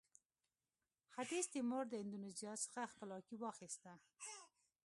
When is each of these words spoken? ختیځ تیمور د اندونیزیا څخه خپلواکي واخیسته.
ختیځ 1.13 1.45
تیمور 1.53 1.83
د 1.89 1.93
اندونیزیا 2.03 2.53
څخه 2.63 2.89
خپلواکي 2.91 3.35
واخیسته. 3.39 3.93